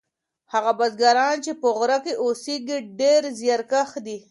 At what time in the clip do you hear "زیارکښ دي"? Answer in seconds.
3.39-4.17